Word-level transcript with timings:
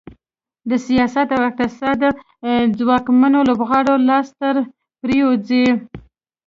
د 0.69 0.71
سیاست 0.85 1.27
او 1.35 1.41
اقتصاد 1.49 1.99
ځواکمنو 2.77 3.39
لوبغاړو 3.49 3.93
لاس 4.09 4.27
ته 4.39 4.47
پرېوځي. 5.01 5.65